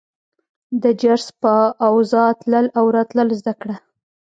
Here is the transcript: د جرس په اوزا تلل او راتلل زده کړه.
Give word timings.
د 0.81 0.83
جرس 1.01 1.27
په 1.41 1.55
اوزا 1.87 2.25
تلل 2.39 2.65
او 2.77 2.85
راتلل 2.95 3.29
زده 3.39 3.53
کړه. 3.61 3.75